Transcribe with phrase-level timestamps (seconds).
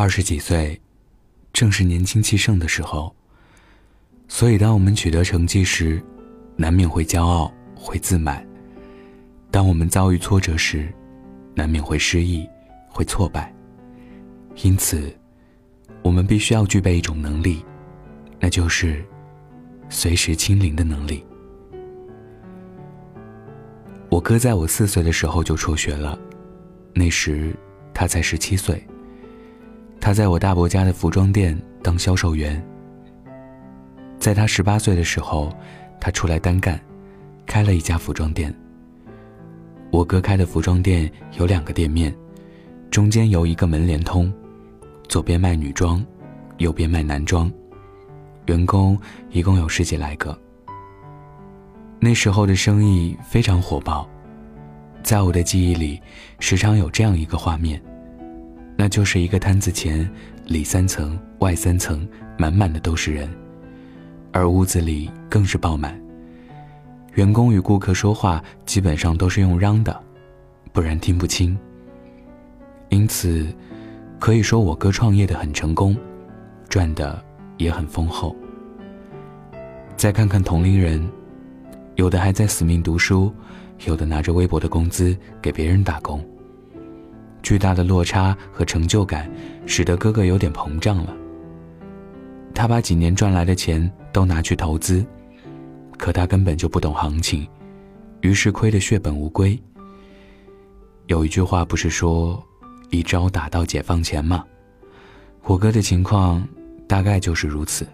[0.00, 0.80] 二十几岁，
[1.52, 3.14] 正是年轻气盛的时候。
[4.28, 6.02] 所以，当我们取得成绩时，
[6.56, 8.42] 难免会骄傲，会自满；
[9.50, 10.90] 当我们遭遇挫折时，
[11.54, 12.48] 难免会失意，
[12.88, 13.54] 会挫败。
[14.62, 15.14] 因此，
[16.00, 17.62] 我们必须要具备一种能力，
[18.38, 19.04] 那就是
[19.90, 21.22] 随时清零的能力。
[24.08, 26.18] 我哥在我四岁的时候就辍学了，
[26.94, 27.54] 那时
[27.92, 28.82] 他才十七岁。
[30.00, 32.60] 他在我大伯家的服装店当销售员。
[34.18, 35.52] 在他十八岁的时候，
[36.00, 36.80] 他出来单干，
[37.46, 38.52] 开了一家服装店。
[39.90, 42.14] 我哥开的服装店有两个店面，
[42.90, 44.32] 中间由一个门连通，
[45.08, 46.04] 左边卖女装，
[46.58, 47.50] 右边卖男装，
[48.46, 48.98] 员工
[49.30, 50.36] 一共有十几来个。
[51.98, 54.08] 那时候的生意非常火爆，
[55.02, 56.00] 在我的记忆里，
[56.38, 57.82] 时常有这样一个画面，
[58.80, 60.10] 那就是一个摊子前
[60.46, 62.08] 里三层外三层，
[62.38, 63.28] 满满的都是人。
[64.32, 66.00] 而屋子里更是爆满。
[67.12, 70.02] 员工与顾客说话基本上都是用嚷的，
[70.72, 71.54] 不然听不清。
[72.88, 73.54] 因此，
[74.18, 75.94] 可以说我哥创业的很成功，
[76.66, 77.22] 赚的
[77.58, 78.34] 也很丰厚。
[79.94, 81.06] 再看看同龄人，
[81.96, 83.30] 有的还在死命读书，
[83.84, 86.24] 有的拿着微薄的工资给别人打工。
[87.42, 89.30] 巨大的落差和成就感，
[89.66, 91.14] 使得哥哥有点膨胀了。
[92.54, 95.04] 他把几年赚来的钱都拿去投资，
[95.96, 97.46] 可他根本就不懂行情，
[98.20, 99.58] 于是亏得血本无归。
[101.06, 102.42] 有一句话不是说
[102.90, 104.44] “一招打到解放前”吗？
[105.44, 106.46] 我哥的情况
[106.86, 107.86] 大概就是如此。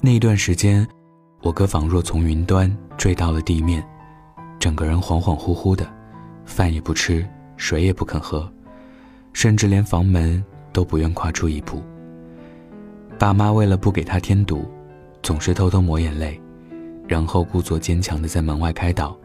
[0.00, 0.86] 那一段时间，
[1.42, 3.86] 我哥仿若从云端坠到了地面，
[4.58, 5.86] 整个人恍恍惚惚的，
[6.44, 7.26] 饭也不吃，
[7.64, 8.46] 水也不肯喝，
[9.32, 11.82] 甚至连房门都不愿跨出一步。
[13.18, 14.70] 爸妈为了不给他添堵，
[15.22, 16.38] 总是偷偷抹眼泪，
[17.08, 19.18] 然后故作坚强的在门外开导，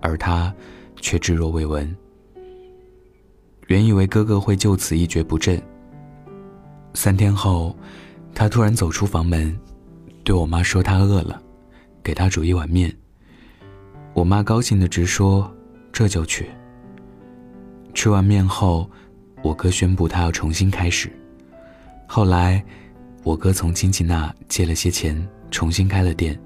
[0.00, 0.50] 而他
[1.02, 1.94] 却置若未闻。
[3.66, 5.62] 原以为哥哥会就此一蹶不振，
[6.94, 7.76] 三天后，
[8.34, 9.54] 他突然走出房门，
[10.24, 11.38] 对我妈说他饿了，
[12.02, 12.90] 给他煮一碗面。
[14.14, 15.54] 我妈高兴的直说
[15.92, 16.48] ：“这就去。”
[18.00, 18.88] 吃完面后，
[19.42, 21.12] 我哥宣布他要重新开始。
[22.06, 22.64] 后来。
[23.22, 26.40] 我哥从亲戚那借了些钱，重新开了店。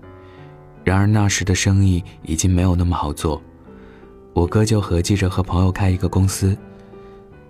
[0.82, 3.40] 然而那时的生意已经没有那么好做，
[4.32, 6.58] 我哥就合计着和朋友开一个公司。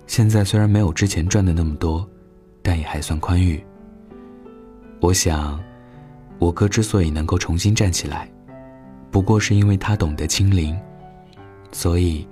[0.05, 2.07] 现在虽然没有之前赚的那么多，
[2.61, 3.65] 但也还算宽裕。
[5.01, 5.59] 我想，
[6.37, 8.31] 我哥之所以能够重新站起来，
[9.09, 10.79] 不过是因为他懂得清零，
[11.71, 12.27] 所以，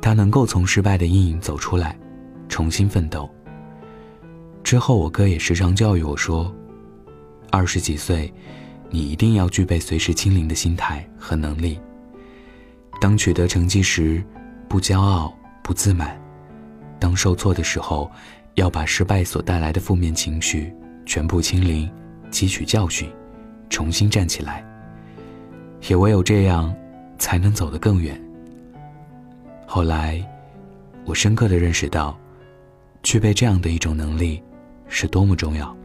[0.00, 1.98] 他能够从失败的阴影走出来，
[2.48, 3.28] 重新奋斗。
[4.62, 6.54] 之后，我哥也时常教育我说
[7.50, 8.32] ：“二十几岁，
[8.90, 11.78] 你一定要具备随时清零的心态和能力。
[13.00, 14.22] 当取得成绩时，
[14.68, 15.32] 不骄傲，
[15.62, 16.08] 不自满；
[16.98, 18.10] 当受挫的时候，
[18.54, 20.72] 要把失败所带来的负面情绪
[21.06, 21.90] 全部清零，
[22.30, 23.08] 汲取教训，
[23.70, 24.62] 重新站起来。
[25.88, 26.74] 也唯有这样，
[27.18, 28.20] 才能走得更远。”
[29.70, 30.26] 后来，
[31.04, 32.18] 我深刻的认识到，
[33.02, 34.42] 具备这样的一种能力。
[34.90, 35.76] 是多么重要！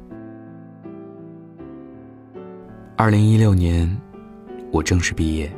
[2.95, 3.97] 二零一六年，
[4.71, 5.51] 我正式毕业。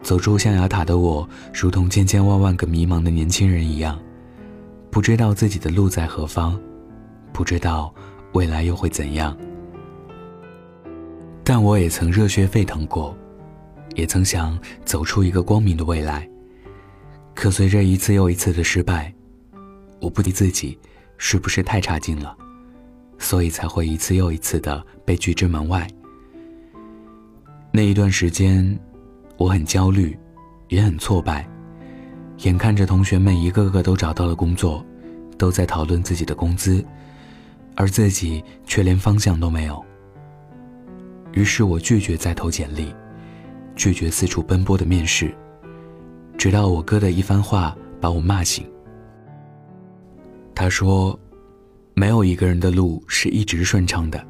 [0.00, 4.00] 走出象牙塔的我，如同千千万万个迷茫的年轻人一样，
[4.90, 6.58] 不知道自己的路在何方，
[7.34, 7.94] 不知道
[8.32, 9.36] 未来又会怎样。
[11.44, 13.14] 但我也曾热血沸腾过，
[13.94, 16.26] 也曾想走出一个光明的未来。
[17.40, 19.10] 可随着一次又一次的失败，
[19.98, 20.78] 我不敌自己。
[21.16, 22.36] 是不是太差劲了，
[23.18, 25.86] 所以才会一次又一次的被拒之门外？
[27.72, 28.78] 那一段时间，
[29.38, 30.18] 我很焦虑，
[30.68, 31.48] 也很挫败。
[32.38, 34.84] 眼看着同学们一个个都找到了工作，
[35.38, 36.84] 都在讨论自己的工资，
[37.74, 39.82] 而自己却连方向都没有。
[41.32, 42.94] 于是我拒绝再投简历，
[43.76, 45.34] 拒绝四处奔波的面试，
[46.40, 48.64] 直到我哥的一番话把我骂醒。
[50.54, 51.20] 他说
[51.92, 54.26] ：“没有一个人的路是一直顺畅的，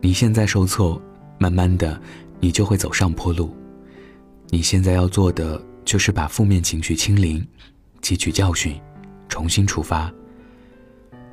[0.00, 1.00] 你现在受挫，
[1.38, 2.02] 慢慢的，
[2.40, 3.54] 你就会走上坡路。
[4.48, 7.46] 你现在要做的就是把负面情绪清零，
[8.02, 8.76] 汲取教训，
[9.28, 10.12] 重新出发。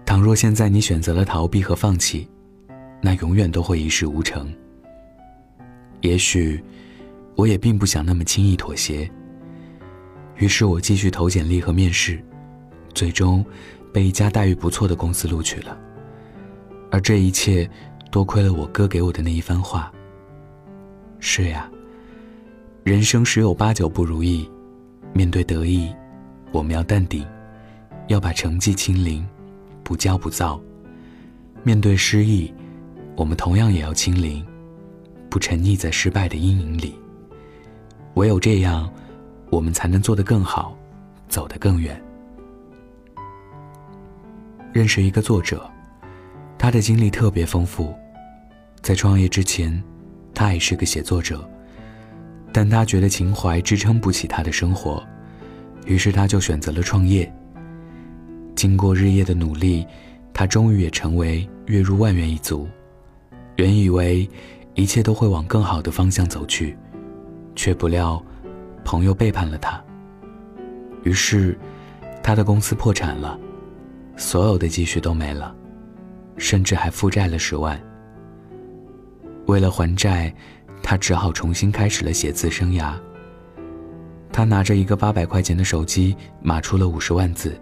[0.06, 2.30] 倘若现在你选择了逃避和放弃，
[3.02, 4.54] 那永远都会一事无成。
[6.02, 6.64] 也许，
[7.36, 9.10] 我也并不想那么轻易妥协。
[10.38, 12.24] 于是我继续投简历和面试，
[12.94, 13.46] 最终。”
[13.94, 15.76] 被一家待遇不错的公司录取了。
[16.92, 17.68] 而这一切，
[18.12, 19.92] 多亏了我哥给我的那一番话。
[21.20, 21.68] 是呀，
[22.84, 24.48] 人生十有八九不如意，
[25.14, 25.92] 面对得意，
[26.52, 27.26] 我们要淡定，
[28.08, 29.26] 要把成绩清零，
[29.84, 30.62] 不骄不躁；
[31.64, 32.54] 面对失意，
[33.16, 34.46] 我们同样也要清零，
[35.28, 36.94] 不沉溺在失败的阴影里。
[38.14, 38.88] 唯有这样，
[39.50, 40.78] 我们才能做得更好，
[41.28, 42.02] 走得更远。
[44.74, 45.70] 认识一个作者。
[46.60, 47.94] 他的经历特别丰富，
[48.82, 49.82] 在创业之前，
[50.34, 51.48] 他也是个写作者，
[52.52, 55.06] 但他觉得情怀支撑不起他的生活，
[55.86, 57.32] 于是他就选择了创业。
[58.56, 59.86] 经过日夜的努力，
[60.34, 62.68] 他终于也成为月入万元一族。
[63.58, 64.28] 原以为
[64.74, 66.76] 一切都会往更好的方向走去，
[67.56, 68.22] 却不料
[68.88, 69.84] 朋友背叛了他。
[71.04, 71.60] 于是，
[72.24, 73.38] 他的公司破产了，
[74.16, 75.54] 所有的积蓄都没了。
[76.38, 77.78] 甚至还负债了十万。
[79.48, 80.34] 为了还债，
[80.82, 82.94] 他只好重新开始了写字生涯。
[84.32, 87.60] 他拿着一个八百块钱的手机，码出了五十万字，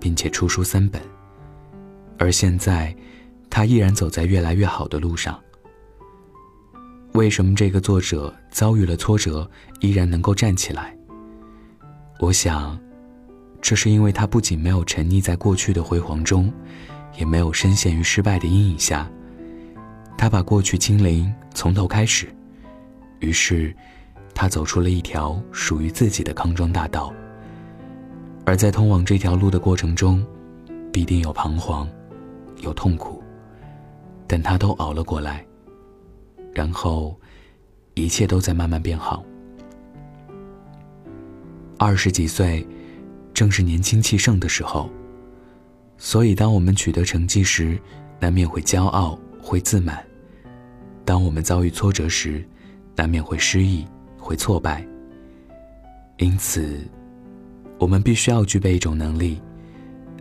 [0.00, 1.00] 并且出书三本。
[2.18, 2.92] 而现在，
[3.48, 5.38] 他依然走在越来越好的路上。
[7.12, 9.48] 为什么这个作者遭遇了挫折，
[9.80, 10.96] 依然能够站起来？
[12.18, 12.78] 我想，
[13.60, 16.52] 这是因为他不仅没有沉溺在过去的辉煌中。
[17.18, 19.10] 也没有深陷于失败的阴影下，
[20.16, 22.28] 他把过去清零，从头开始。
[23.18, 23.74] 于是，
[24.32, 27.12] 他走出了一条属于自己的康庄大道。
[28.46, 30.24] 而在通往这条路的过程中，
[30.92, 31.86] 必定有彷徨，
[32.62, 33.22] 有痛苦，
[34.26, 35.44] 但他都熬了过来。
[36.54, 37.19] 然后，
[37.94, 39.24] 一切都在慢慢变好。
[41.78, 42.66] 二十几岁，
[43.32, 44.90] 正是年轻气盛的时候。
[45.96, 47.78] 所以，当我们取得成绩时，
[48.18, 49.96] 难免会骄傲、会自满；
[51.04, 52.42] 当我们遭遇挫折时，
[52.96, 53.86] 难免会失意、
[54.18, 54.86] 会挫败。
[56.16, 56.78] 因此，
[57.78, 59.40] 我们必须要具备一种能力，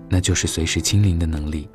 [0.10, 1.70] 那就是随时清零的能力。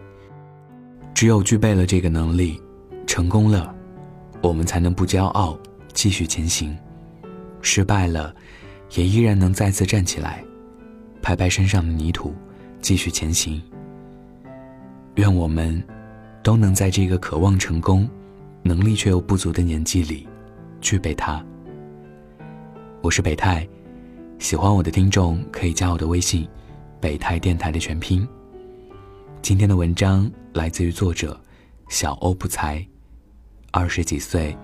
[1.14, 2.61] 只有具备了这个能力，
[3.06, 3.75] 成功了，
[4.43, 5.58] 我们才能不骄傲，
[5.94, 6.76] 继续前行；
[7.62, 8.35] 失败了，
[8.94, 10.44] 也依然能再次站起来，
[11.23, 12.35] 拍拍身上的泥土，
[12.82, 13.62] 继续前行。
[15.14, 15.82] 愿我们
[16.43, 18.06] 都能在这个渴望成功、
[18.62, 20.29] 能力却又不足的年纪里，
[20.81, 21.43] 具备它。
[23.00, 23.67] 我是北泰，
[24.38, 26.49] 喜欢我的听众可以加我的微信
[27.00, 28.26] “北泰电台”的全拼。
[29.41, 31.41] 今天的文章来自于作者
[31.88, 32.85] 小欧不才。
[33.70, 34.56] 二十几岁，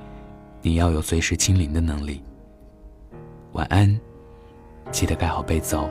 [0.62, 2.23] 你要有随时清零的能力。
[3.53, 3.99] 晚安，
[4.93, 5.91] 记得盖好被子哦。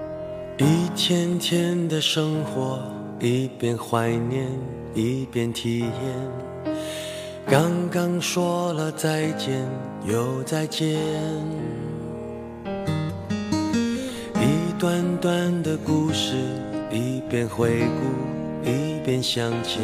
[0.57, 2.79] 一天天的生活。
[3.21, 4.47] 一边怀念，
[4.93, 6.73] 一边体验。
[7.45, 9.67] 刚刚说了再见，
[10.05, 10.97] 又再见。
[14.35, 16.37] 一段段的故事，
[16.89, 19.83] 一边回顾，一边向前。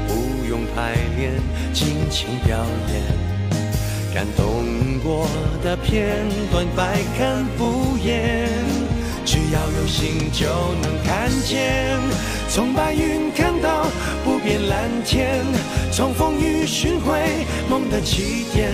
[0.51, 1.31] 用排练，
[1.71, 2.57] 尽情表
[2.91, 3.01] 演。
[4.13, 5.25] 感动过
[5.63, 8.49] 的片段，百看不厌。
[9.23, 10.47] 只要有心，就
[10.81, 11.97] 能看见。
[12.49, 13.85] 从白云看到
[14.25, 15.39] 不变蓝天，
[15.89, 18.73] 从风雨寻回梦的起点。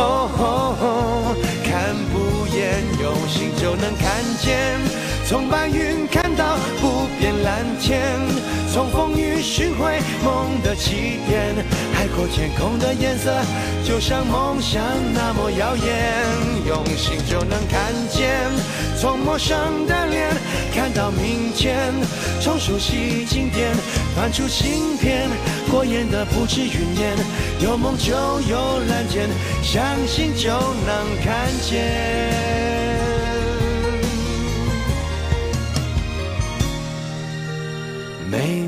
[0.00, 4.78] 哦，看不厌，用心就能看见。
[5.26, 8.18] 从白云看到不变蓝天。
[8.72, 11.54] 从风雨寻回梦的起点，
[11.92, 13.32] 海阔天空的颜色
[13.84, 14.82] 就像梦想
[15.14, 16.24] 那么耀眼，
[16.66, 18.36] 用心就能看见。
[19.00, 20.30] 从陌生的脸
[20.74, 21.92] 看到明天，
[22.40, 23.72] 从熟悉经典
[24.16, 25.28] 翻出新篇，
[25.70, 27.16] 过眼的不止云烟，
[27.60, 29.28] 有梦就有蓝天，
[29.62, 31.78] 相信就能看见。
[38.30, 38.67] 美